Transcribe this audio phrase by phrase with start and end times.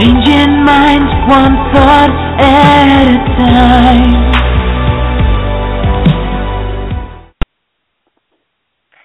[0.00, 2.08] Changing minds one thought
[2.40, 4.32] at a time.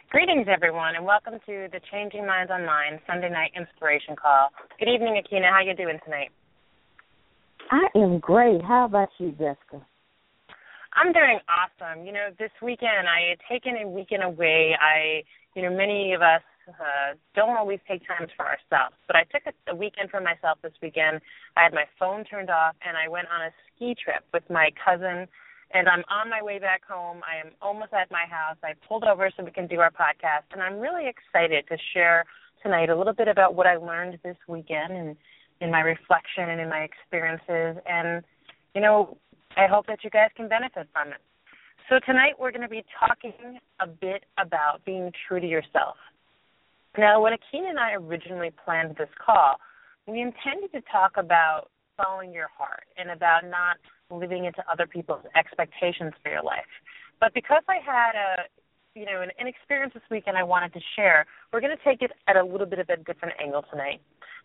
[0.10, 4.52] Greetings, everyone, and welcome to the Changing Minds Online Sunday Night Inspiration Call.
[4.80, 5.50] Good evening, Aikyna.
[5.50, 6.30] How you doing tonight?
[7.72, 8.62] I am great.
[8.64, 9.86] How about you, Jessica?
[10.94, 12.06] I'm doing awesome.
[12.06, 14.78] You know, this weekend I had taken a weekend away.
[14.80, 15.24] I,
[15.58, 19.44] you know, many of us uh, don't always take times for ourselves, but I took
[19.46, 21.22] a, a weekend for myself this weekend.
[21.58, 24.70] I had my phone turned off, and I went on a ski trip with my
[24.84, 25.28] cousin.
[25.74, 27.22] And I'm on my way back home.
[27.26, 28.56] I am almost at my house.
[28.64, 32.24] I pulled over so we can do our podcast, and I'm really excited to share
[32.62, 35.18] tonight a little bit about what I learned this weekend and
[35.62, 37.82] in my reflection and in my experiences.
[37.88, 38.24] And
[38.74, 39.18] you know,
[39.58, 41.22] I hope that you guys can benefit from it.
[41.90, 45.96] So tonight we're going to be talking a bit about being true to yourself.
[46.98, 49.58] Now, when Aikyna and I originally planned this call,
[50.08, 53.78] we intended to talk about following your heart and about not
[54.10, 56.70] living into other people's expectations for your life.
[57.20, 58.44] But because I had a
[58.98, 62.02] you know an, an experience this weekend I wanted to share, we're going to take
[62.02, 64.00] it at a little bit of a different angle tonight.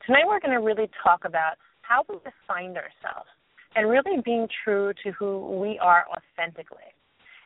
[0.06, 3.30] Tonight we're going to really talk about how we define ourselves
[3.76, 6.90] and really being true to who we are authentically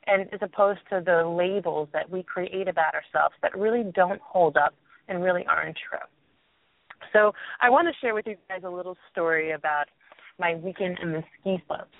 [0.06, 4.56] and as opposed to the labels that we create about ourselves that really don't hold
[4.56, 4.74] up
[5.08, 5.98] and really aren't true.
[7.12, 9.86] So I want to share with you guys a little story about
[10.38, 11.96] my weekend in the ski slopes.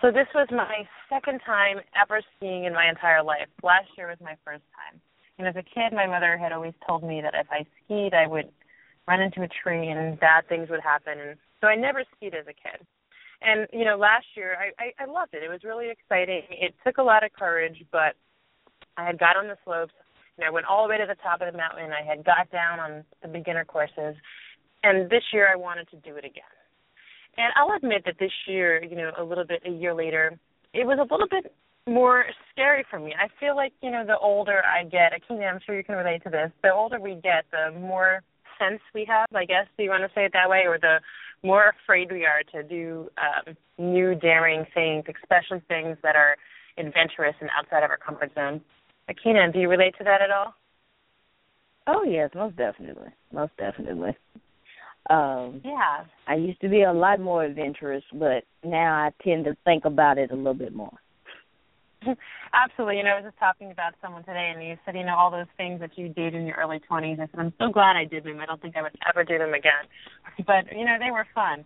[0.00, 3.48] So this was my second time ever skiing in my entire life.
[3.62, 5.00] Last year was my first time.
[5.38, 8.26] And as a kid, my mother had always told me that if I skied, I
[8.26, 8.50] would
[9.06, 11.18] run into a tree and bad things would happen.
[11.18, 12.86] And so I never skied as a kid.
[13.42, 15.42] And you know, last year I, I I loved it.
[15.42, 16.42] It was really exciting.
[16.50, 18.14] It took a lot of courage, but
[18.96, 19.92] I had got on the slopes.
[20.38, 21.90] Know, I went all the way to the top of the mountain.
[21.92, 24.16] I had got down on the beginner courses,
[24.82, 26.42] and this year I wanted to do it again.
[27.36, 30.38] And I'll admit that this year, you know, a little bit a year later,
[30.72, 31.54] it was a little bit
[31.86, 33.14] more scary for me.
[33.18, 36.22] I feel like, you know, the older I get, Aikyna, I'm sure you can relate
[36.24, 38.22] to this, the older we get, the more
[38.58, 41.00] sense we have, I guess, do you want to say it that way, or the
[41.42, 46.36] more afraid we are to do um, new, daring things, especially things that are
[46.78, 48.60] adventurous and outside of our comfort zone.
[49.10, 50.54] Aikyna, do you relate to that at all?
[51.86, 54.16] Oh yes, most definitely, most definitely.
[55.10, 56.04] Um, yeah.
[56.26, 60.16] I used to be a lot more adventurous, but now I tend to think about
[60.16, 60.96] it a little bit more.
[62.54, 62.98] Absolutely.
[62.98, 65.30] You know, I was just talking about someone today, and you said, you know, all
[65.30, 67.20] those things that you did in your early 20s.
[67.20, 68.40] I said, I'm so glad I did them.
[68.40, 69.84] I don't think I would ever do them again.
[70.46, 71.64] But, you know, they were fun.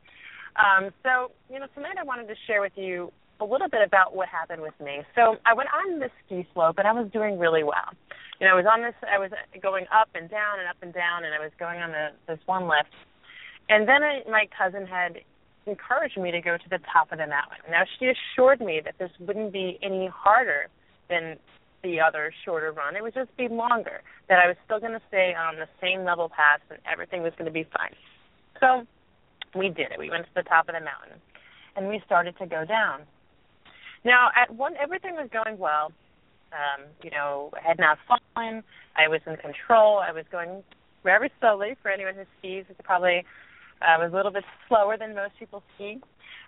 [0.59, 4.15] Um, so, you know, tonight I wanted to share with you a little bit about
[4.15, 5.03] what happened with me.
[5.15, 7.94] So I went on this ski slope, and I was doing really well.
[8.41, 10.94] You know, I was on this, I was going up and down and up and
[10.94, 12.94] down, and I was going on the, this one lift.
[13.69, 15.19] And then I, my cousin had
[15.66, 17.59] encouraged me to go to the top of the mountain.
[17.71, 20.69] Now she assured me that this wouldn't be any harder
[21.10, 21.37] than
[21.82, 22.97] the other shorter run.
[22.97, 24.00] It would just be longer.
[24.28, 27.32] That I was still going to stay on the same level path and everything was
[27.37, 27.94] going to be fine.
[28.60, 28.87] So
[29.59, 29.99] we did it.
[29.99, 31.20] We went to the top of the mountain
[31.76, 33.03] and we started to go down.
[34.05, 35.93] Now at one everything was going well.
[36.53, 38.63] Um, you know, I had not fallen.
[38.97, 39.99] I was in control.
[39.99, 40.63] I was going
[41.05, 42.65] very slowly for anyone who skis.
[42.69, 43.25] It's probably
[43.81, 46.01] I was a little bit slower than most people ski,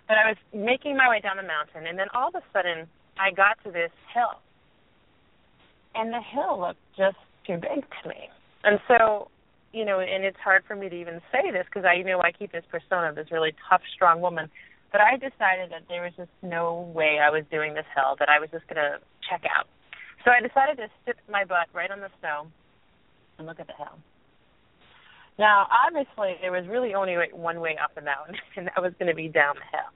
[0.07, 2.87] but I was making my way down the mountain, and then all of a sudden
[3.19, 4.41] I got to this hill,
[5.95, 8.29] and the hill looked just too big to me.
[8.63, 9.29] And so,
[9.71, 12.21] you know, and it's hard for me to even say this because I you know
[12.21, 14.49] I keep this persona of this really tough, strong woman.
[14.91, 18.27] But I decided that there was just no way I was doing this hill, that
[18.29, 19.67] I was just going to check out.
[20.23, 22.47] So I decided to sit my butt right on the snow
[23.37, 23.97] and look at the hill.
[25.39, 29.09] Now, obviously, there was really only one way up the mountain, and that was going
[29.09, 29.89] to be down the hill.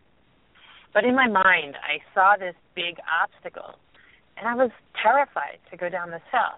[0.94, 3.76] But in my mind, I saw this big obstacle,
[4.38, 4.72] and I was
[5.04, 6.56] terrified to go down this hill.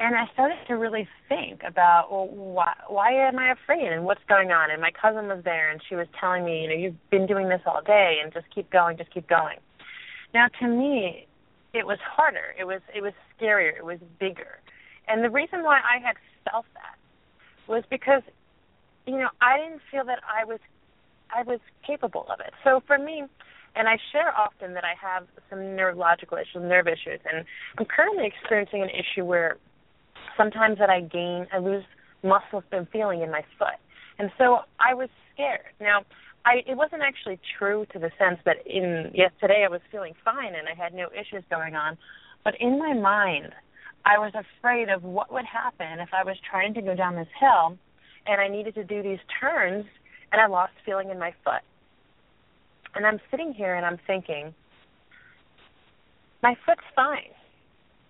[0.00, 4.24] And I started to really think about, well, why, why am I afraid, and what's
[4.28, 4.70] going on?
[4.70, 7.48] And my cousin was there, and she was telling me, you know, you've been doing
[7.48, 9.58] this all day, and just keep going, just keep going.
[10.34, 11.28] Now, to me,
[11.74, 12.54] it was harder.
[12.58, 13.76] It was it was scarier.
[13.76, 14.60] It was bigger.
[15.08, 16.16] And the reason why I had
[16.48, 16.96] felt that
[17.68, 18.22] was because
[19.06, 20.60] you know I didn't feel that I was
[21.34, 22.54] I was capable of it.
[22.62, 23.24] So for me,
[23.74, 27.44] and I share often that I have some neurological issues, nerve issues, and
[27.76, 29.56] I'm currently experiencing an issue where
[30.36, 31.84] sometimes that I gain, I lose
[32.22, 33.78] muscle and feeling in my foot,
[34.18, 35.74] and so I was scared.
[35.80, 36.04] Now,
[36.44, 40.14] I it wasn't actually true to the sense that in yes today I was feeling
[40.24, 41.96] fine and I had no issues going on,
[42.44, 43.52] but in my mind
[44.04, 47.28] I was afraid of what would happen if I was trying to go down this
[47.40, 47.78] hill
[48.26, 49.86] and I needed to do these turns
[50.32, 51.62] and I lost feeling in my foot.
[52.94, 54.54] And I'm sitting here and I'm thinking,
[56.42, 57.32] my foot's fine.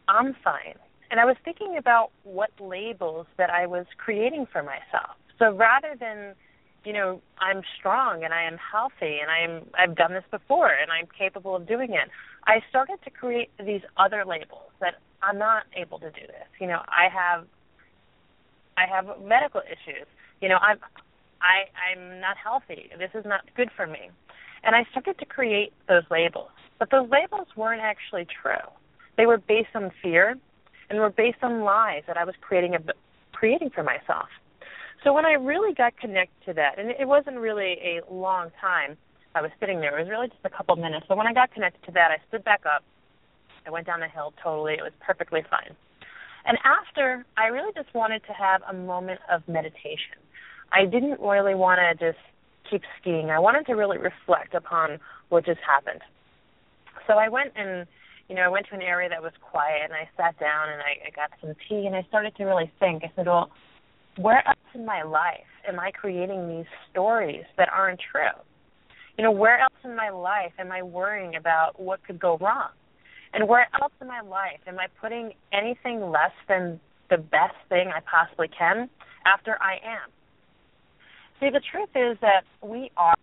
[0.09, 0.75] I'm fine.
[1.15, 5.15] And I was thinking about what labels that I was creating for myself.
[5.39, 6.35] So rather than,
[6.85, 10.91] you know, I'm strong and I am healthy and I'm I've done this before and
[10.91, 12.11] I'm capable of doing it,
[12.49, 16.49] I started to create these other labels that I'm not able to do this.
[16.59, 17.47] You know, I have
[18.77, 20.09] I have medical issues.
[20.41, 20.79] You know, I'm
[21.41, 22.91] I I'm not healthy.
[22.99, 24.11] This is not good for me.
[24.65, 26.51] And I started to create those labels.
[26.81, 28.67] But those labels weren't actually true.
[29.17, 30.35] They were based on fear
[30.95, 32.77] and were based on lies that I was creating
[33.33, 34.29] creating for myself.
[35.03, 38.97] So when I really got connected to that, and it wasn't really a long time
[39.35, 41.07] I was sitting there, it was really just a couple of minutes.
[41.09, 42.85] But when I got connected to that, I stood back up.
[43.67, 44.75] I went down the hill totally.
[44.75, 45.75] It was perfectly fine.
[46.47, 50.21] And after, I really just wanted to have a moment of meditation.
[50.73, 52.23] I didn't really want to just
[52.71, 53.31] keep skiing.
[53.31, 56.03] I wanted to really reflect upon what just happened.
[57.07, 57.87] So I went and
[58.29, 60.81] you know, I went to an area that was quiet and I sat down and
[60.81, 63.05] I, I got some tea and I started to really think.
[63.05, 63.51] I said, Well,
[64.17, 68.39] where else in my life am I creating these stories that aren't true?
[69.19, 72.71] You know, where else in my life am I worrying about what could go wrong?
[73.33, 76.81] And where else in my life am I putting anything less than
[77.11, 78.89] the best thing I possibly can
[79.27, 80.11] after I am?
[81.41, 83.15] See, the truth is that we are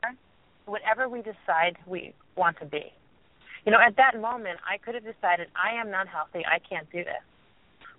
[0.66, 2.92] whatever we decide we want to be.
[3.66, 6.92] You know, at that moment, I could have decided, I am not healthy, I can't
[6.92, 7.22] do this.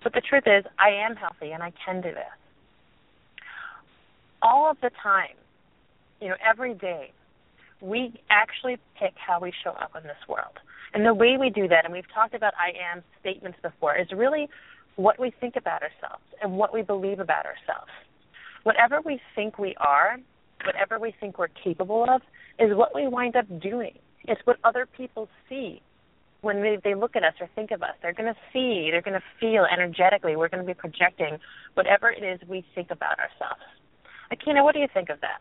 [0.02, 2.36] But the truth is, I am healthy and I can do this.
[4.42, 5.36] All of the time,
[6.20, 7.12] you know, every day,
[7.80, 10.58] we actually pick how we show up in this world.
[10.94, 14.08] And the way we do that, and we've talked about I am statements before, is
[14.12, 14.48] really
[14.96, 17.90] what we think about ourselves and what we believe about ourselves.
[18.64, 20.18] Whatever we think we are,
[20.64, 22.22] whatever we think we're capable of,
[22.58, 23.98] is what we wind up doing.
[24.26, 25.80] It's what other people see
[26.42, 27.94] when they, they look at us or think of us.
[28.02, 30.36] They're going to see, they're going to feel energetically.
[30.36, 31.38] We're going to be projecting
[31.74, 33.62] whatever it is we think about ourselves.
[34.32, 35.40] Aikyna, what do you think of that?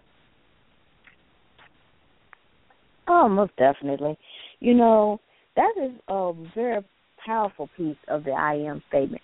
[3.07, 4.17] Oh, most definitely.
[4.59, 5.19] You know,
[5.55, 6.83] that is a very
[7.25, 9.21] powerful piece of the I am statement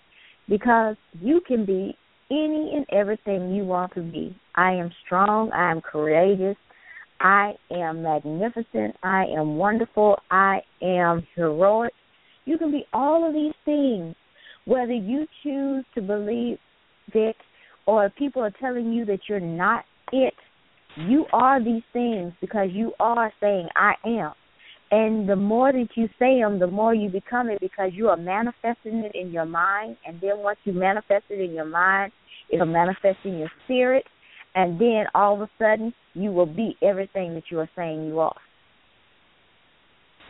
[0.48, 1.96] because you can be
[2.30, 4.36] any and everything you want to be.
[4.54, 6.56] I am strong, I am courageous,
[7.20, 8.96] I am magnificent.
[9.02, 10.18] I am wonderful.
[10.30, 11.92] I am heroic.
[12.44, 14.14] You can be all of these things,
[14.64, 16.58] whether you choose to believe
[17.12, 17.36] it
[17.86, 20.34] or people are telling you that you're not it.
[20.96, 24.32] You are these things because you are saying, I am.
[24.90, 28.16] And the more that you say them, the more you become it because you are
[28.16, 29.96] manifesting it in your mind.
[30.06, 32.12] And then once you manifest it in your mind,
[32.50, 34.04] it'll manifest in your spirit
[34.54, 38.20] and then all of a sudden you will be everything that you are saying you
[38.20, 38.36] are.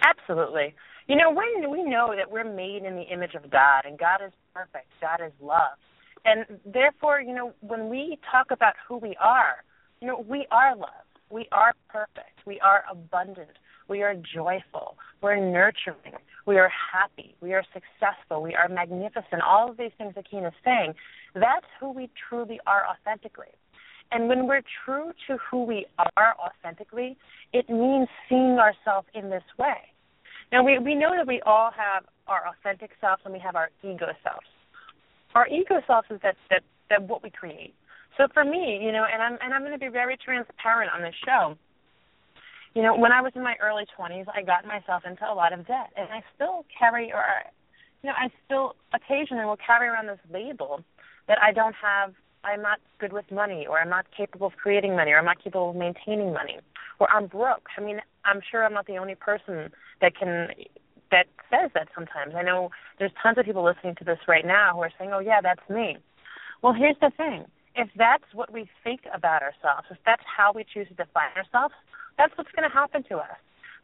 [0.03, 0.75] Absolutely.
[1.07, 4.21] You know, when we know that we're made in the image of God and God
[4.25, 5.79] is perfect, God is love.
[6.25, 9.65] And therefore, you know, when we talk about who we are,
[10.01, 10.91] you know, we are love.
[11.31, 12.47] We are perfect.
[12.47, 13.51] We are abundant.
[13.89, 14.97] We are joyful.
[15.23, 16.15] We're nurturing.
[16.47, 17.35] We are happy.
[17.41, 18.43] We are successful.
[18.43, 19.43] We are magnificent.
[19.47, 20.95] All of these things that is saying,
[21.35, 23.53] that's who we truly are authentically.
[24.11, 25.87] And when we're true to who we
[26.17, 27.17] are authentically,
[27.53, 29.77] it means seeing ourselves in this way.
[30.51, 33.71] Now we we know that we all have our authentic selves and we have our
[33.83, 34.47] ego selves.
[35.35, 37.75] Our ego selves is that that that what we create.
[38.17, 41.03] So for me, you know, and I'm and I'm going to be very transparent on
[41.03, 41.57] this show.
[42.75, 45.53] You know, when I was in my early 20s, I got myself into a lot
[45.53, 47.25] of debt, and I still carry, or
[48.03, 50.85] you know, I still occasionally will carry around this label
[51.27, 52.15] that I don't have
[52.45, 55.43] I'm not good with money, or I'm not capable of creating money, or I'm not
[55.43, 56.59] capable of maintaining money,
[56.99, 57.69] or I'm broke.
[57.77, 60.49] I mean, I'm sure I'm not the only person that can
[61.11, 62.35] that says that sometimes.
[62.37, 65.21] I know there's tons of people listening to this right now who are saying, "Oh
[65.21, 65.99] yeah, that's me."
[66.63, 67.47] Well, here's the thing.
[67.75, 71.75] If that's what we think about ourselves, if that's how we choose to define ourselves,
[72.17, 73.39] that's what's going to happen to us.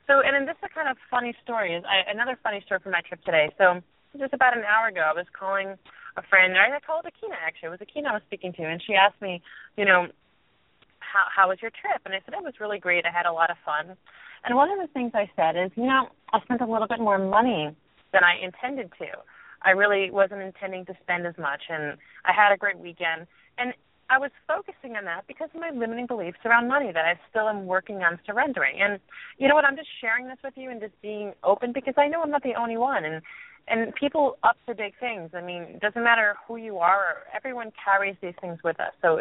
[0.07, 1.75] So, and, and this is a kind of funny story.
[1.75, 3.51] Is another funny story from my trip today.
[3.57, 3.81] So,
[4.19, 5.79] just about an hour ago, I was calling
[6.17, 6.55] a friend.
[6.57, 7.69] I called Aikyna actually.
[7.69, 9.43] It was Aikyna I was speaking to, and she asked me,
[9.77, 10.07] you know,
[11.01, 12.03] how how was your trip?
[12.05, 13.05] And I said it was really great.
[13.07, 13.97] I had a lot of fun.
[14.45, 17.01] And one of the things I said is, you know, I spent a little bit
[17.01, 17.75] more money
[18.13, 19.09] than I intended to.
[19.63, 23.27] I really wasn't intending to spend as much, and I had a great weekend.
[23.57, 23.73] And
[24.11, 27.49] I was focusing on that because of my limiting beliefs around money that I still
[27.49, 28.83] am working on surrendering.
[28.83, 29.01] And
[29.39, 29.65] you know what?
[29.65, 32.43] I'm just sharing this with you and just being open because I know I'm not
[32.43, 33.05] the only one.
[33.05, 33.23] And
[33.69, 35.31] and people up to big things.
[35.35, 37.25] I mean, it doesn't matter who you are.
[37.35, 38.93] Everyone carries these things with us.
[39.01, 39.21] So,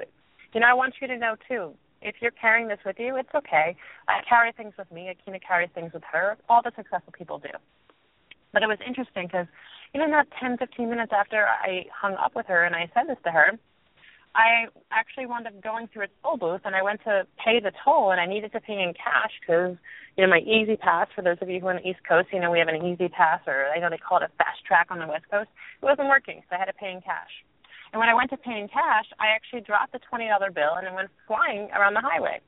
[0.53, 1.73] you know, I want you to know too.
[2.01, 3.75] If you're carrying this with you, it's okay.
[4.09, 5.09] I carry things with me.
[5.09, 6.37] Aikyna carries things with her.
[6.49, 7.49] All the successful people do.
[8.51, 9.47] But it was interesting because,
[9.93, 13.07] you know, not 10, 15 minutes after I hung up with her and I said
[13.07, 13.57] this to her,
[14.35, 17.71] I actually wound up going through a toll booth and I went to pay the
[17.83, 19.77] toll and I needed to pay in cash because,
[20.17, 22.39] you know, my E-ZPass, for those of you who are on the East Coast, you
[22.39, 25.07] know, we have an E-ZPass or I know they call it a FasTrak on the
[25.07, 25.49] West Coast.
[25.81, 27.29] It wasn't working, so I had to pay in cash.
[27.93, 30.87] And when I went to pay in cash, I actually dropped the $20 bill and
[30.87, 32.41] it went flying around the highway.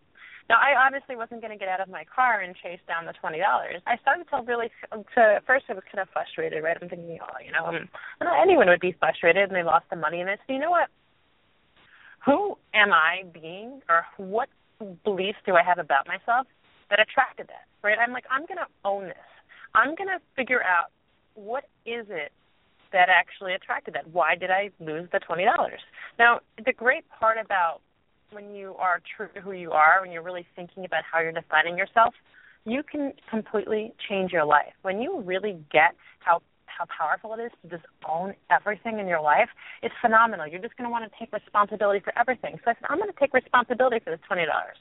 [0.50, 3.14] Now, I obviously wasn't going to get out of my car and chase down the
[3.18, 3.82] twenty dollars.
[3.88, 6.78] I started to really, to first I was kind of frustrated, right?
[6.80, 7.90] I'm thinking, oh, you know, um,
[8.22, 10.22] anyone would be frustrated and they lost the money.
[10.22, 10.90] And I said, you know what?
[12.26, 14.50] Who am I being, or what
[15.04, 16.48] beliefs do I have about myself
[16.90, 17.66] that attracted that?
[17.84, 17.98] Right?
[18.00, 19.30] I'm like, I'm going to own this.
[19.76, 20.92] I'm going to figure out
[21.36, 22.32] what is it
[22.92, 24.08] that actually attracted that.
[24.12, 25.82] Why did I lose the twenty dollars?
[26.18, 27.82] Now, the great part about
[28.32, 31.32] when you are true to who you are, when you're really thinking about how you're
[31.32, 32.14] defining yourself,
[32.66, 34.74] you can completely change your life.
[34.82, 36.42] When you really get how
[36.78, 39.50] how powerful it is to just own everything in your life,
[39.82, 40.48] it's phenomenal.
[40.48, 42.60] You're just going to want to take responsibility for everything.
[42.64, 44.78] So I said, I'm going to take responsibility for this twenty dollars,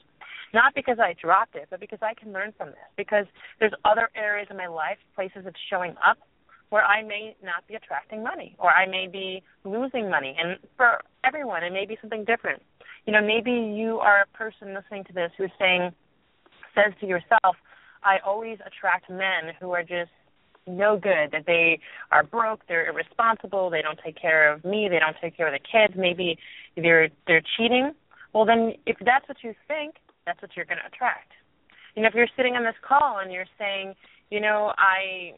[0.53, 2.89] not because I dropped it, but because I can learn from this.
[2.97, 3.25] Because
[3.59, 6.17] there's other areas in my life, places it's showing up,
[6.69, 10.35] where I may not be attracting money, or I may be losing money.
[10.37, 12.61] And for everyone, it may be something different
[13.05, 15.91] you know, maybe you are a person listening to this who's saying,
[16.73, 17.55] says to yourself,
[18.03, 20.11] I always attract men who are just
[20.67, 21.79] no good, that they
[22.11, 25.53] are broke, they're irresponsible, they don't take care of me, they don't take care of
[25.53, 26.37] the kids, maybe
[26.75, 27.91] they're they're cheating.
[28.33, 29.95] Well then if that's what you think,
[30.25, 31.31] that's what you're gonna attract.
[31.95, 33.95] You know, if you're sitting on this call and you're saying,
[34.29, 35.33] you know, I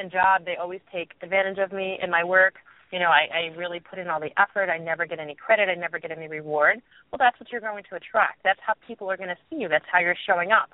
[0.00, 2.54] in job they always take advantage of me in my work,
[2.92, 4.70] you know, I, I really put in all the effort.
[4.70, 5.68] I never get any credit.
[5.68, 6.80] I never get any reward.
[7.10, 8.42] Well, that's what you're going to attract.
[8.44, 9.68] That's how people are going to see you.
[9.68, 10.70] That's how you're showing up.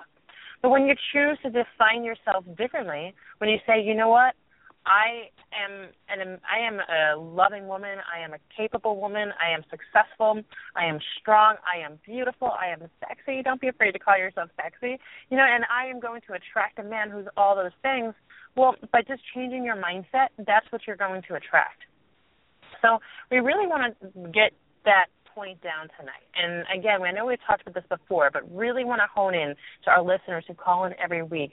[0.63, 4.33] But when you choose to define yourself differently, when you say, you know what,
[4.85, 7.99] I am an I am a loving woman.
[8.13, 9.31] I am a capable woman.
[9.39, 10.41] I am successful.
[10.75, 11.55] I am strong.
[11.63, 12.49] I am beautiful.
[12.49, 13.41] I am sexy.
[13.43, 14.99] Don't be afraid to call yourself sexy.
[15.29, 18.13] You know, and I am going to attract a man who's all those things.
[18.55, 21.83] Well, by just changing your mindset, that's what you're going to attract.
[22.81, 22.99] So
[23.31, 24.51] we really want to get
[24.85, 26.27] that point down tonight.
[26.35, 29.55] And again, I know we've talked about this before, but really want to hone in
[29.85, 31.51] to our listeners who call in every week.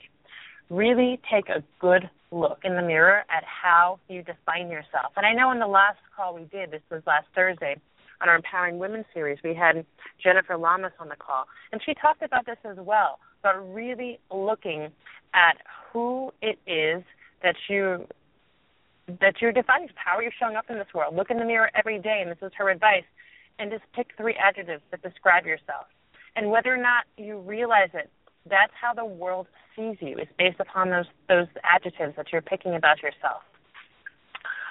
[0.69, 5.13] Really take a good look in the mirror at how you define yourself.
[5.17, 7.75] And I know in the last call we did, this was last Thursday,
[8.21, 9.85] on our Empowering Women series, we had
[10.23, 14.89] Jennifer Lamas on the call, and she talked about this as well, but really looking
[15.33, 15.57] at
[15.91, 17.03] who it is
[17.41, 18.07] that you
[19.19, 21.15] that you're defining how are you showing up in this world.
[21.15, 23.03] Look in the mirror every day, and this is her advice,
[23.61, 25.85] and just pick three adjectives that describe yourself.
[26.35, 28.09] And whether or not you realize it,
[28.49, 30.17] that's how the world sees you.
[30.17, 33.43] It's based upon those those adjectives that you're picking about yourself.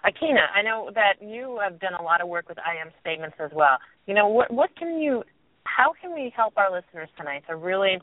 [0.04, 3.37] Aikyna, I know that you have done a lot of work with I am statements
[3.38, 3.78] as well.
[4.06, 5.23] You know, what what can you
[5.64, 7.99] how can we help our listeners tonight to really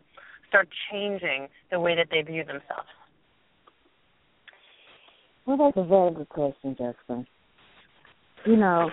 [0.47, 2.87] start changing the way that they view themselves?
[5.45, 7.25] Well, that's a very good question, Jessica.
[8.45, 8.89] You know,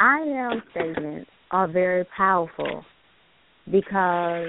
[0.00, 2.84] I am statements are very powerful
[3.70, 4.48] because,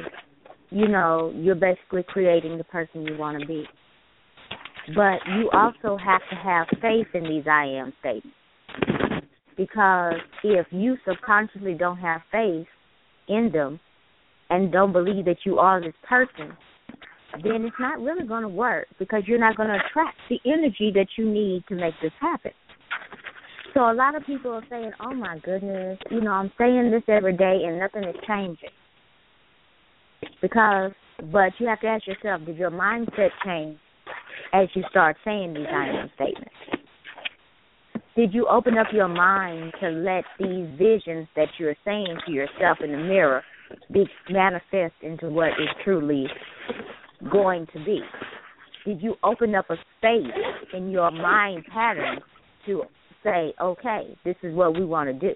[0.69, 3.65] you know, you're basically creating the person you want to be.
[4.95, 8.37] But you also have to have faith in these I am statements.
[9.55, 12.67] Because if you subconsciously don't have faith
[13.27, 13.79] in them
[14.49, 16.55] and don't believe that you are this person,
[17.43, 20.91] then it's not really going to work because you're not going to attract the energy
[20.93, 22.51] that you need to make this happen.
[23.77, 27.03] So a lot of people are saying, "Oh my goodness, you know, I'm saying this
[27.07, 28.71] every day and nothing is changing."
[30.41, 30.93] Because,
[31.31, 33.77] but you have to ask yourself, did your mindset change
[34.51, 36.55] as you start saying these I am statements?
[38.15, 42.79] Did you open up your mind to let these visions that you're saying to yourself
[42.83, 43.43] in the mirror
[43.93, 46.25] be manifest into what is truly
[47.31, 48.01] going to be?
[48.85, 50.33] Did you open up a space
[50.73, 52.21] in your mind pattern
[52.65, 52.83] to
[53.29, 55.35] say, okay, this is what we want to do?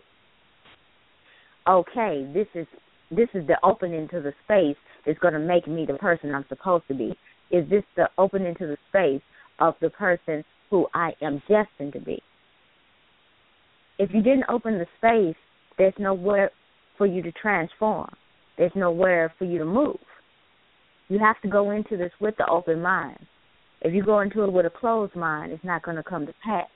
[1.68, 2.68] Okay, this is
[3.12, 6.46] this is the opening to the space that's going to make me the person I'm
[6.48, 7.14] supposed to be.
[7.52, 9.22] Is this the opening to the space
[9.60, 12.22] of the person who I am destined to be?
[14.00, 15.36] If you didn't open the space,
[15.78, 16.52] there's nowhere
[16.98, 18.10] for you to transform.
[18.58, 19.98] There's nowhere for you to move.
[21.10, 23.20] You have to go into this with the open mind.
[23.82, 26.34] If you go into it with a closed mind, it's not going to come to
[26.46, 26.68] pass.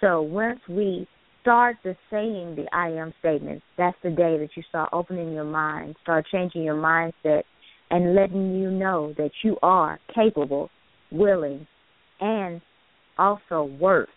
[0.00, 1.06] So once we
[1.48, 3.64] start the saying the I am statements.
[3.76, 7.42] That's the day that you start opening your mind, start changing your mindset,
[7.90, 10.68] and letting you know that you are capable,
[11.10, 11.66] willing,
[12.20, 12.60] and
[13.18, 14.08] also worth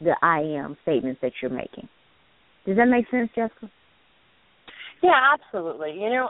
[0.00, 1.88] the I am statements that you're making.
[2.66, 3.70] Does that make sense, Jessica?
[5.02, 5.92] Yeah, absolutely.
[5.92, 6.28] You know,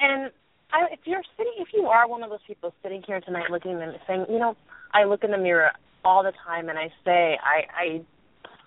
[0.00, 0.30] and
[0.72, 3.72] I, if you're sitting, if you are one of those people sitting here tonight, looking
[3.72, 4.54] at them and saying, you know,
[4.94, 5.70] I look in the mirror
[6.04, 8.02] all the time and I say, I,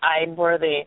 [0.04, 0.86] I, I'm worthy.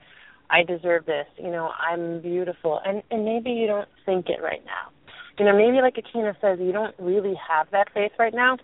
[0.51, 1.27] I deserve this.
[1.39, 2.81] You know, I'm beautiful.
[2.85, 4.93] And and maybe you don't think it right now.
[5.39, 8.59] You know, maybe like Aikyna says, you don't really have that faith right now.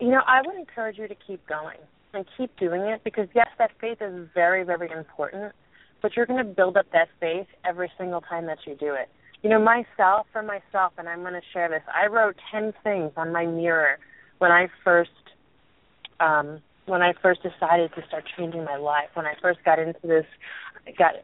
[0.00, 1.78] You know, I would encourage you to keep going
[2.12, 5.52] and keep doing it because yes, that faith is very, very important.
[6.02, 9.08] But you're going to build up that faith every single time that you do it.
[9.42, 11.82] You know, myself for myself, and I'm going to share this.
[11.94, 13.98] I wrote ten things on my mirror
[14.38, 15.10] when I first
[16.20, 20.06] um when I first decided to start changing my life, when I first got into
[20.06, 20.26] this,
[20.86, 21.14] I got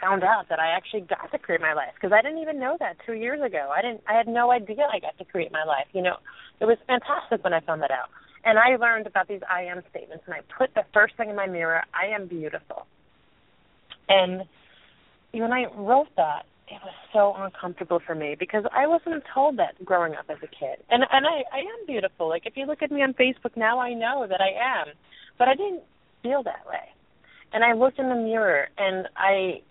[0.00, 2.76] found out that I actually got to create my life because I didn't even know
[2.80, 3.72] that two years ago.
[3.74, 4.02] I didn't.
[4.08, 5.86] I had no idea I got to create my life.
[5.92, 6.16] You know,
[6.60, 8.08] it was fantastic when I found that out.
[8.44, 11.36] And I learned about these I am statements, and I put the first thing in
[11.36, 12.86] my mirror: I am beautiful.
[14.08, 14.44] And
[15.32, 19.82] when I wrote that, it was so uncomfortable for me because I wasn't told that
[19.84, 20.82] growing up as a kid.
[20.90, 22.28] And and I I am beautiful.
[22.28, 24.94] Like if you look at me on Facebook now, I know that I am,
[25.38, 25.82] but I didn't
[26.22, 26.90] feel that way.
[27.52, 29.62] And I looked in the mirror and I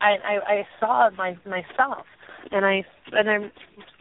[0.00, 2.06] I I, I saw my myself
[2.50, 3.38] and I and I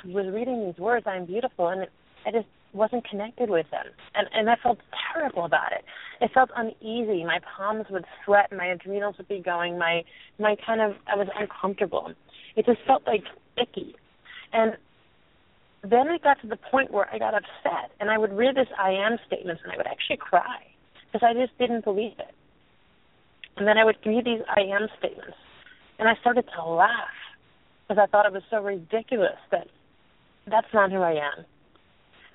[0.06, 1.92] was reading these words, I'm beautiful, and it,
[2.26, 3.86] I just wasn't connected with them,
[4.16, 4.80] and and I felt
[5.13, 5.84] terrible about it.
[6.22, 7.24] It felt uneasy.
[7.24, 8.51] My palms would sweat.
[8.51, 9.78] My adrenals would be going.
[9.78, 10.04] My
[10.40, 12.13] my kind of I was uncomfortable.
[12.56, 13.24] It just felt like
[13.58, 13.96] icky,
[14.54, 14.78] and
[15.84, 18.68] then it got to the point where I got upset, and I would read this
[18.80, 20.60] I am statements, and I would actually cry
[21.12, 22.34] because I just didn't believe it.
[23.58, 25.38] And then I would read these I am statements,
[26.00, 27.18] and I started to laugh
[27.88, 29.68] because I thought it was so ridiculous that
[30.48, 31.46] that's not who I am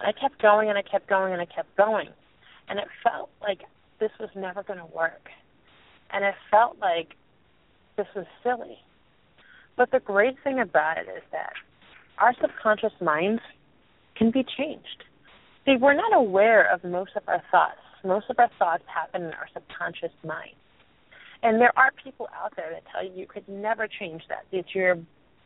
[0.01, 2.09] and I kept going and I kept going and I kept going.
[2.69, 3.63] And it felt like
[4.01, 5.29] this was never going to work.
[6.13, 7.15] And it felt like
[7.97, 8.79] this was silly.
[9.77, 11.53] But the great thing about it is that
[12.19, 13.43] our subconscious minds
[14.17, 15.05] can be changed.
[15.65, 17.79] See, we're not aware of most of our thoughts.
[18.05, 20.55] Most of our thoughts happen in our subconscious mind.
[21.43, 24.45] And there are people out there that tell you you could never change that.
[24.53, 24.99] That you're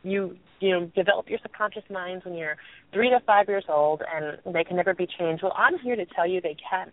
[0.03, 2.57] you you know develop your subconscious minds when you're
[2.93, 5.43] three to five years old and they can never be changed.
[5.43, 6.91] Well i'm here to tell you they can.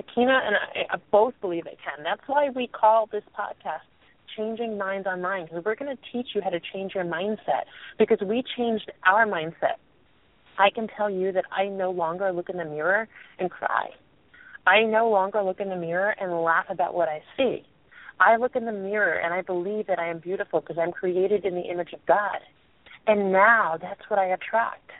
[0.00, 2.04] Aikyna and i, I both believe they can.
[2.04, 3.86] That's why we call this podcast
[4.36, 7.64] changing minds online because we're going to teach you how to change your mindset
[7.98, 9.78] because we changed our mindset.
[10.58, 13.90] I can tell you that i no longer look in the mirror and cry.
[14.66, 17.64] I no longer look in the mirror and laugh about what i see
[18.20, 21.44] I look in the mirror and I believe that I am beautiful because I'm created
[21.44, 22.38] in the image of God.
[23.06, 24.90] And now that's what I attract.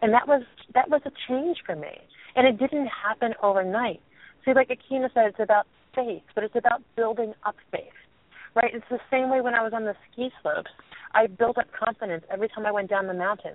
[0.00, 0.42] And that was
[0.74, 1.98] that was a change for me.
[2.36, 4.00] And it didn't happen overnight.
[4.44, 7.82] See, like Aikyna said, it's about faith, but it's about building up faith.
[8.54, 8.72] Right?
[8.74, 10.70] It's the same way when I was on the ski slopes.
[11.14, 13.54] I built up confidence every time I went down the mountain.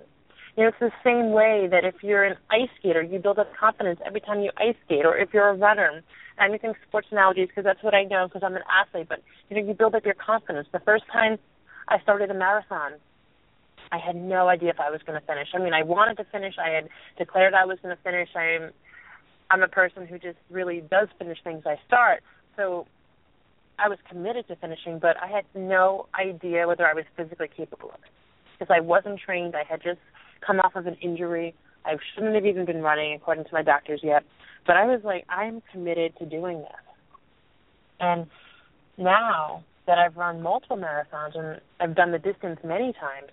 [0.56, 3.50] You know, it's the same way that if you're an ice skater, you build up
[3.58, 6.02] confidence every time you ice skate, or if you're a runner.
[6.38, 9.06] I'm using sports analogies because that's what I know because I'm an athlete.
[9.08, 10.68] But you know, you build up your confidence.
[10.72, 11.38] The first time
[11.88, 12.92] I started a marathon,
[13.92, 15.48] I had no idea if I was going to finish.
[15.54, 16.54] I mean, I wanted to finish.
[16.58, 18.28] I had declared I was going to finish.
[18.34, 18.72] I'm
[19.50, 22.22] I'm a person who just really does finish things I start.
[22.56, 22.86] So
[23.78, 27.90] I was committed to finishing, but I had no idea whether I was physically capable
[27.90, 28.10] of it
[28.58, 29.54] because I wasn't trained.
[29.54, 30.00] I had just
[30.44, 31.54] come off of an injury.
[31.84, 34.24] I shouldn't have even been running according to my doctors yet.
[34.66, 36.70] But I was like, I'm committed to doing this.
[38.00, 38.26] And
[38.96, 43.30] now that I've run multiple marathons and I've done the distance many times,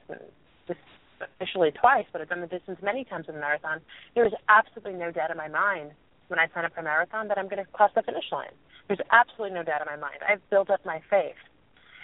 [1.21, 3.81] officially twice, but I've done the distance many times in a marathon,
[4.15, 5.91] there is absolutely no doubt in my mind
[6.27, 8.51] when I sign up for a marathon that I'm going to cross the finish line.
[8.87, 10.19] There's absolutely no doubt in my mind.
[10.27, 11.35] I've built up my faith.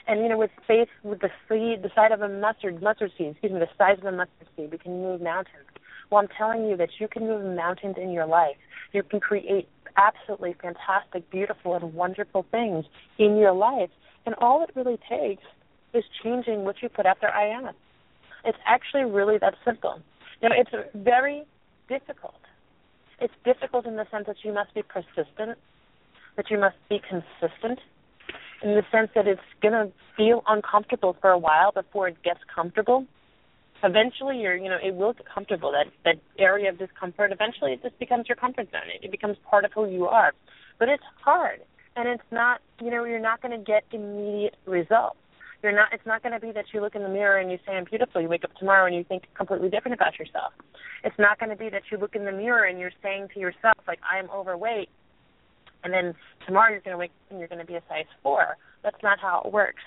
[0.08, 3.32] And you know, with faith, with the seed, the size of a mustard, mustard seed,
[3.32, 5.68] excuse me, the size of a mustard seed, we can move mountains.
[6.10, 8.56] Well, I'm telling you that you can move mountains in your life.
[8.94, 9.68] You can create
[9.98, 12.86] absolutely fantastic, beautiful, and wonderful things
[13.18, 13.90] in your life.
[14.26, 15.44] And all it really takes
[15.94, 17.70] is changing what you put after I am.
[18.46, 20.00] It's actually really that simple.
[20.42, 21.44] Now, it's very
[21.90, 22.40] difficult.
[23.20, 25.58] It's difficult in the sense that you must be persistent,
[26.36, 27.80] that you must be consistent,
[28.62, 32.40] in the sense that it's going to feel uncomfortable for a while before it gets
[32.54, 33.06] comfortable.
[33.84, 35.72] Eventually, you're, you know, it will get comfortable.
[35.72, 37.32] That that area of discomfort.
[37.32, 38.90] Eventually, it just becomes your comfort zone.
[38.94, 40.34] It, it becomes part of who you are.
[40.80, 41.62] But it's hard,
[41.96, 45.18] and it's not you know you're not going to get immediate results
[45.64, 47.58] you're not it's not going to be that you look in the mirror and you
[47.66, 50.54] say i'm beautiful you wake up tomorrow and you think completely different about yourself
[51.04, 53.40] it's not going to be that you look in the mirror and you're saying to
[53.40, 54.90] yourself like i am overweight
[55.84, 56.14] and then
[56.46, 59.20] tomorrow you're going to wake and you're going to be a size four that's not
[59.20, 59.84] how it works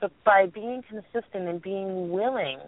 [0.00, 2.58] but by being consistent and being willing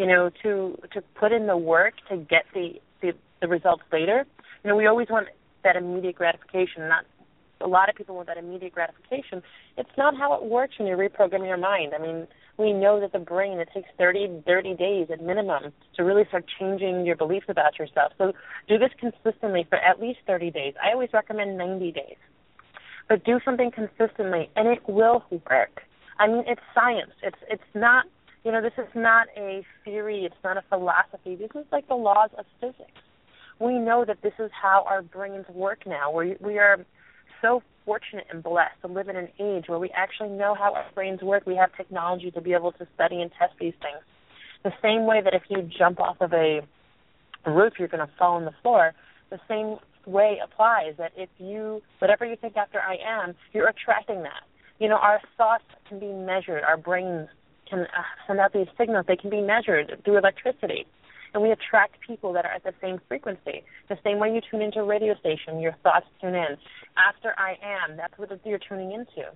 [0.00, 4.26] you know to to put in the work to get the the, the results later
[4.64, 5.28] you know we always want
[5.62, 7.04] that immediate gratification not
[7.60, 9.42] a lot of people want that immediate gratification.
[9.76, 11.92] It's not how it works when you reprogram your mind.
[11.94, 16.04] I mean, we know that the brain it takes 30 30 days at minimum to
[16.04, 18.12] really start changing your beliefs about yourself.
[18.18, 18.32] So
[18.68, 20.74] do this consistently for at least 30 days.
[20.82, 22.16] I always recommend 90 days.
[23.08, 25.82] But do something consistently and it will work.
[26.18, 27.12] I mean, it's science.
[27.22, 28.04] It's it's not,
[28.44, 31.36] you know, this is not a theory, it's not a philosophy.
[31.36, 32.90] This is like the laws of physics.
[33.58, 36.10] We know that this is how our brains work now.
[36.10, 36.78] We we are
[37.42, 40.86] so fortunate and blessed to live in an age where we actually know how our
[40.94, 41.44] brains work.
[41.46, 44.02] We have technology to be able to study and test these things.
[44.62, 46.60] The same way that if you jump off of a
[47.46, 48.92] roof, you're going to fall on the floor.
[49.30, 49.76] The same
[50.06, 54.42] way applies that if you, whatever you think after I am, you're attracting that.
[54.78, 56.62] You know, our thoughts can be measured.
[56.62, 57.28] Our brains
[57.70, 59.06] can uh, send out these signals.
[59.06, 60.86] They can be measured through electricity
[61.32, 63.62] and we attract people that are at the same frequency.
[63.88, 66.56] The same way you tune into a radio station, your thoughts tune in.
[66.96, 69.30] After I am, that's what you're tuning into.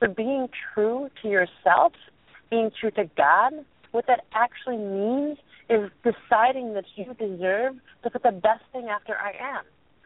[0.00, 1.92] So being true to yourself,
[2.50, 3.52] being true to God,
[3.92, 9.14] what that actually means is deciding that you deserve to put the best thing after
[9.16, 9.64] I am.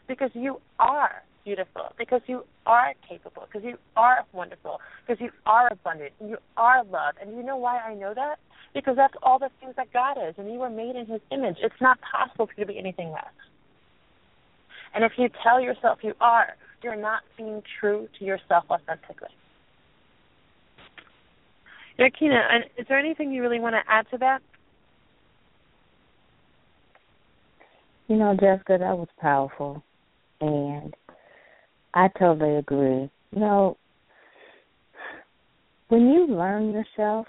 [0.09, 5.73] Because you are beautiful, because you are capable, because you are wonderful, because you are
[5.73, 7.17] abundant, and you are loved.
[7.23, 8.37] And you know why I know that?
[8.77, 11.57] because that's all the things that God is, and you were made in His image.
[11.63, 13.25] It's not possible for you to be anything less.
[14.95, 16.49] And if you tell yourself you are,
[16.83, 19.31] you're not being true to yourself authentically.
[21.99, 22.39] Yeah, Kina,
[22.77, 24.43] is there anything you really want to add to that?
[28.09, 29.83] You know, Jessica, that was powerful.
[30.43, 30.95] And
[31.97, 33.11] I totally agree.
[33.33, 33.79] You know,
[35.89, 37.27] when you learn yourself,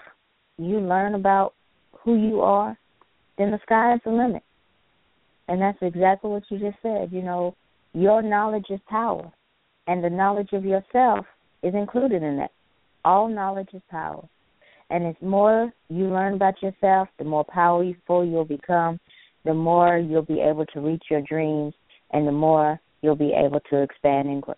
[0.58, 1.54] you learn about
[2.04, 2.76] who you are,
[3.38, 4.42] then the sky is the limit.
[5.48, 7.08] And that's exactly what you just said.
[7.10, 7.56] You know,
[7.94, 9.32] your knowledge is power,
[9.86, 11.24] and the knowledge of yourself
[11.62, 12.50] is included in that.
[13.06, 14.28] All knowledge is power.
[14.90, 19.00] And it's more you learn about yourself, the more powerful you'll become,
[19.46, 21.72] the more you'll be able to reach your dreams,
[22.12, 24.54] and the more you'll be able to expand and grow.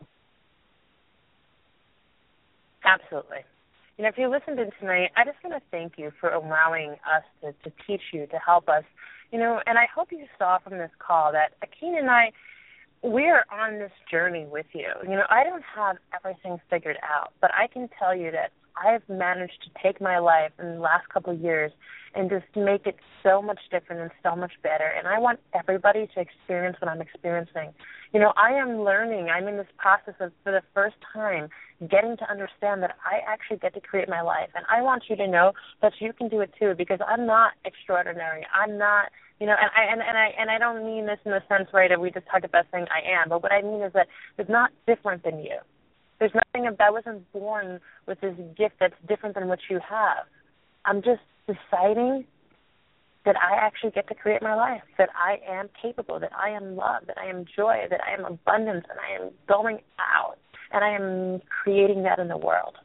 [2.85, 3.39] Absolutely.
[3.99, 6.93] You know, if you listened in tonight, I just want to thank you for allowing
[6.93, 8.85] us to, to teach you, to help us.
[9.31, 12.33] You know, and I hope you saw from this call that Aikyna and I,
[13.03, 14.89] we're on this journey with you.
[15.03, 19.07] You know, I don't have everything figured out, but I can tell you that I've
[19.09, 21.73] managed to take my life in the last couple of years
[22.15, 24.93] and just make it so much different and so much better.
[24.97, 27.73] And I want everybody to experience what I'm experiencing.
[28.13, 29.29] You know, I am learning.
[29.29, 31.49] I'm in this process of, for the first time,
[31.89, 34.51] getting to understand that I actually get to create my life.
[34.55, 37.53] And I want you to know that you can do it too, because I'm not
[37.65, 38.45] extraordinary.
[38.53, 41.31] I'm not, you know, and I and, and I and I don't mean this in
[41.31, 43.83] the sense right that we just talked about saying I am, but what I mean
[43.83, 45.59] is that it's not different than you.
[46.19, 50.27] There's nothing that I wasn't born with this gift that's different than what you have.
[50.85, 52.25] I'm just deciding
[53.25, 56.77] that I actually get to create my life, that I am capable, that I am
[56.77, 60.37] love, that I am joy, that I am abundance, and I am going out,
[60.73, 62.77] and I am creating that in the world.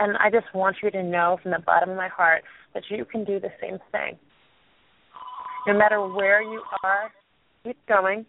[0.00, 2.42] And I just want you to know from the bottom of my heart
[2.74, 4.18] that you can do the same thing.
[5.66, 7.12] No matter where you are,
[7.62, 8.24] keep going.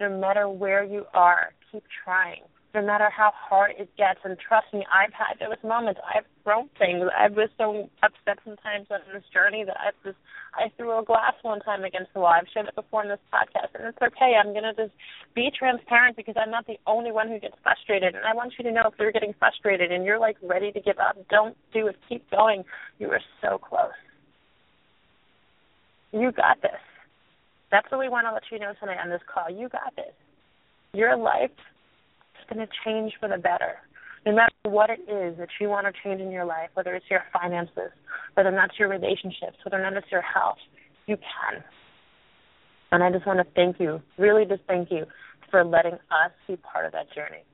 [0.00, 2.42] No matter where you are, keep trying
[2.74, 4.18] no matter how hard it gets.
[4.24, 6.00] And trust me, I've had those moments.
[6.02, 7.06] I've thrown things.
[7.14, 10.18] I was so upset sometimes on this journey that I just
[10.54, 12.34] I threw a glass one time against the wall.
[12.34, 14.34] I've shared it before in this podcast, and it's okay.
[14.34, 14.92] I'm gonna just
[15.34, 18.14] be transparent because I'm not the only one who gets frustrated.
[18.14, 20.80] And I want you to know if you're getting frustrated and you're like ready to
[20.80, 21.96] give up, don't do it.
[22.08, 22.64] Keep going.
[22.98, 23.94] You are so close.
[26.12, 26.82] You got this.
[27.70, 29.50] That's what we want to let you know tonight on this call.
[29.50, 30.14] You got this.
[30.92, 31.50] Your life
[32.48, 33.76] going to change for the better.
[34.26, 37.06] No matter what it is that you want to change in your life, whether it's
[37.10, 37.92] your finances,
[38.34, 40.56] whether that's your relationships, whether or not it's your health,
[41.06, 41.62] you can.
[42.90, 45.04] And I just want to thank you, really just thank you
[45.50, 47.44] for letting us be part of that journey.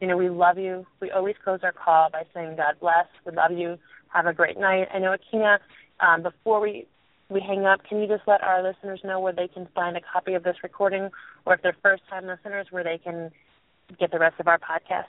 [0.00, 0.86] You know, we love you.
[1.00, 3.06] We always close our call by saying, God bless.
[3.26, 3.78] We love you.
[4.12, 4.88] Have a great night.
[4.94, 5.58] I know, Aikyna,
[6.00, 6.86] um, before we
[7.30, 10.00] we hang up, can you just let our listeners know where they can find a
[10.12, 11.08] copy of this recording,
[11.46, 13.30] or if they're first time listeners, where they can
[13.98, 15.04] get the rest of our podcast?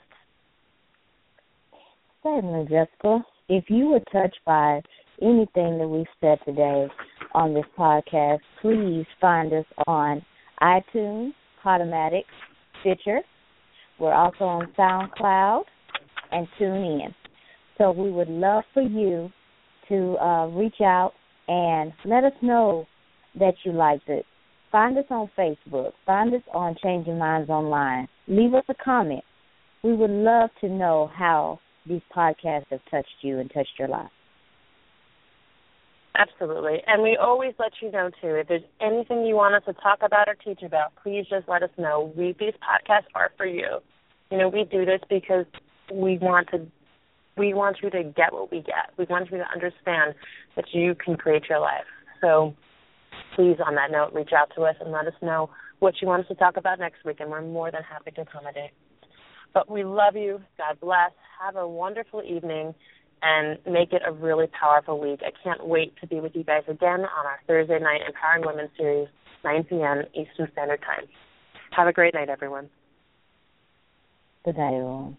[2.22, 3.24] Certainly, Jessica.
[3.48, 4.82] If you were touched by
[5.22, 6.88] anything that we've said today
[7.34, 10.24] on this podcast, please find us on
[10.60, 11.32] iTunes,
[11.64, 12.24] Podomatic,
[12.80, 13.20] Stitcher.
[13.98, 15.62] We're also on SoundCloud
[16.32, 17.14] and TuneIn.
[17.78, 19.30] So we would love for you
[19.88, 21.12] to uh, reach out
[21.48, 22.86] and let us know
[23.38, 24.24] that you liked it.
[24.72, 25.92] Find us on Facebook.
[26.04, 28.08] Find us on Changing Minds Online.
[28.28, 29.24] Leave us a comment.
[29.82, 34.10] We would love to know how these podcasts have touched you and touched your life.
[36.18, 36.78] Absolutely.
[36.86, 39.98] And we always let you know, too, if there's anything you want us to talk
[40.02, 42.12] about or teach about, please just let us know.
[42.16, 43.78] We, these podcasts are for you.
[44.30, 45.44] You know, we do this because
[45.92, 46.66] we want to
[47.36, 48.90] we want you to get what we get.
[48.96, 50.14] We want you to understand
[50.56, 51.84] that you can create your life.
[52.22, 52.54] So
[53.34, 56.22] please, on that note, reach out to us and let us know what you want
[56.22, 58.70] us to talk about next week, and we're more than happy to accommodate.
[59.52, 60.40] But we love you.
[60.58, 61.12] God bless.
[61.42, 62.74] Have a wonderful evening
[63.22, 65.20] and make it a really powerful week.
[65.24, 68.68] I can't wait to be with you guys again on our Thursday night Empowering Women
[68.76, 69.08] series,
[69.44, 70.02] 9 p.m.
[70.14, 71.06] Eastern Standard Time.
[71.70, 72.68] Have a great night, everyone.
[74.44, 75.16] Good night, everyone.